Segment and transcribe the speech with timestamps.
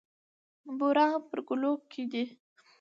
[0.77, 2.23] بورا هم پر ګلو کېني.